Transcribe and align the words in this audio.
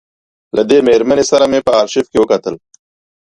له 0.55 0.63
دې 0.69 0.77
مېرمنې 0.87 1.25
سره 1.31 1.45
مې 1.51 1.59
په 1.65 1.71
آرشیف 1.81 2.05
کې 2.11 2.17
وکتل. 2.19 2.55